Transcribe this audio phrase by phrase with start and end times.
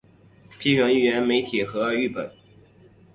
[0.57, 2.31] 批评预言媒体和誊本